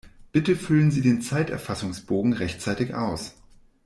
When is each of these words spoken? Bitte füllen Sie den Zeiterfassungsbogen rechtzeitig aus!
Bitte 0.31 0.55
füllen 0.55 0.89
Sie 0.89 1.01
den 1.01 1.21
Zeiterfassungsbogen 1.21 2.33
rechtzeitig 2.33 2.95
aus! 2.95 3.35